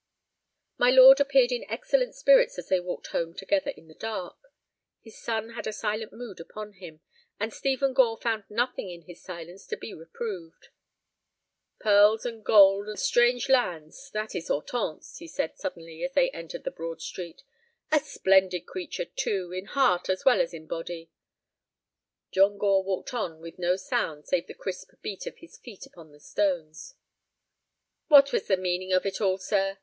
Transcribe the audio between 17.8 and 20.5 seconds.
"a splendid creature, too—in heart as well